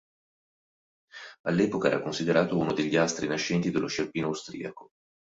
All'epoca 1.43 1.85
era 1.89 2.01
considerato 2.01 2.57
uno 2.57 2.73
degli 2.73 2.95
astri 2.95 3.27
nascenti 3.27 3.69
dello 3.69 3.85
sci 3.85 4.01
alpino 4.01 4.27
austriaco. 4.29 4.89